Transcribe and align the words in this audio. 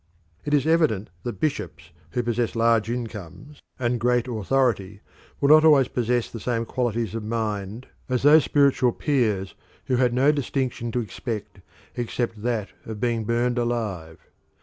It 0.45 0.55
is 0.55 0.65
evident 0.65 1.11
that 1.21 1.39
bishops 1.39 1.91
who 2.09 2.23
possess 2.23 2.55
large 2.55 2.89
incomes 2.89 3.61
and 3.77 3.99
great 3.99 4.27
authority 4.27 5.01
will 5.39 5.49
not 5.49 5.63
always 5.63 5.89
possess 5.89 6.27
the 6.27 6.39
same 6.39 6.65
qualities 6.65 7.13
of 7.13 7.21
mind 7.23 7.85
as 8.09 8.23
those 8.23 8.43
spiritual 8.43 8.93
peers 8.93 9.53
who 9.85 9.97
had 9.97 10.11
no 10.15 10.31
distinction 10.31 10.91
to 10.93 11.01
expect 11.01 11.59
except 11.95 12.41
that 12.41 12.69
of 12.83 12.99
being 12.99 13.25
burnt 13.25 13.59
alive. 13.59 14.17